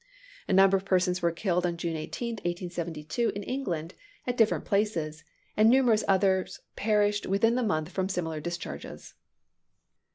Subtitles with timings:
[0.47, 3.93] A number of persons were killed on June 18, 1872, in England,
[4.25, 5.23] at different places;
[5.55, 9.13] and numerous others perished within the month from similar discharges.